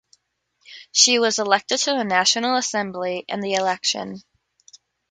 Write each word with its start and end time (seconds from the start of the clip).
She 0.91 1.19
was 1.19 1.37
elected 1.37 1.77
to 1.81 1.91
the 1.91 2.03
National 2.03 2.55
Assembly 2.55 3.23
in 3.27 3.39
the 3.39 3.53
election. 3.53 4.23